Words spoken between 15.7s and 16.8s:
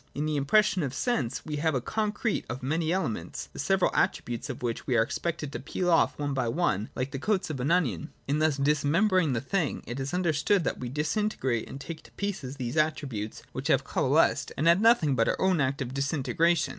of disintegration.